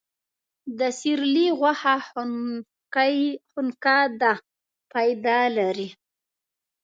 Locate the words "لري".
5.57-5.89